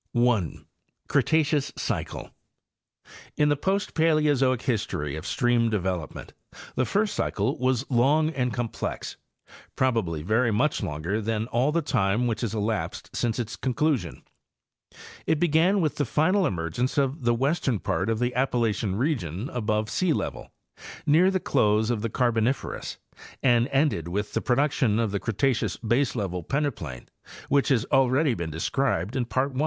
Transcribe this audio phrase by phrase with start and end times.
[0.15, 2.31] 1.—CRETACEOUS CYCLE.
[3.37, 6.33] In the post Paleozoic history of stream development
[6.73, 12.41] the first cycle was long and complex—probably very much longer than all the time which
[12.41, 14.23] has elapsed since its conclusion.
[15.27, 19.85] It began with the final emergence of the western part of the Appalachian region above
[19.91, 20.47] sealevel,
[21.05, 22.97] near the close of the Carboniferous,
[23.43, 27.05] and ended with the production of the Cretaceous baselevel peneplain
[27.49, 29.59] which has already been described in Part I.